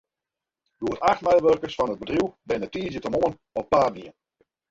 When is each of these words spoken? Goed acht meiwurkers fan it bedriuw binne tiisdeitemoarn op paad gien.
Goed 0.83 0.99
acht 1.09 1.23
meiwurkers 1.27 1.75
fan 1.77 1.93
it 1.93 2.01
bedriuw 2.01 2.29
binne 2.49 2.67
tiisdeitemoarn 2.73 3.39
op 3.59 3.65
paad 3.71 3.93
gien. 3.97 4.13